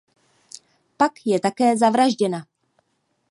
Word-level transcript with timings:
Pak 0.97 1.13
je 1.25 1.39
také 1.39 1.77
zavražděna. 1.77 2.45